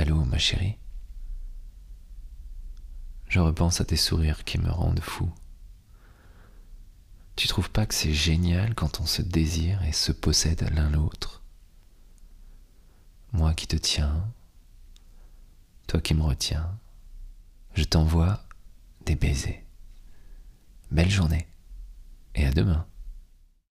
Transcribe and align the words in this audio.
Allô, 0.00 0.24
ma 0.24 0.38
chérie? 0.38 0.78
Je 3.28 3.38
repense 3.38 3.82
à 3.82 3.84
tes 3.84 3.98
sourires 3.98 4.44
qui 4.44 4.56
me 4.56 4.70
rendent 4.70 5.02
fou. 5.02 5.30
Tu 7.36 7.46
trouves 7.48 7.68
pas 7.68 7.84
que 7.84 7.92
c'est 7.92 8.14
génial 8.14 8.74
quand 8.74 9.00
on 9.00 9.04
se 9.04 9.20
désire 9.20 9.84
et 9.84 9.92
se 9.92 10.10
possède 10.10 10.66
l'un 10.74 10.88
l'autre? 10.88 11.42
Moi 13.32 13.52
qui 13.52 13.66
te 13.66 13.76
tiens, 13.76 14.26
toi 15.86 16.00
qui 16.00 16.14
me 16.14 16.22
retiens, 16.22 16.78
je 17.74 17.84
t'envoie 17.84 18.42
des 19.04 19.16
baisers. 19.16 19.66
Belle 20.90 21.10
journée 21.10 21.46
et 22.34 22.46
à 22.46 22.52
demain. 22.52 22.86